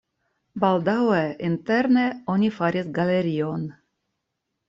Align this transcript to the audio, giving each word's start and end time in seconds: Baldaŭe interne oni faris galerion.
Baldaŭe 0.61 1.19
interne 1.49 2.07
oni 2.35 2.49
faris 2.57 2.89
galerion. 2.97 3.67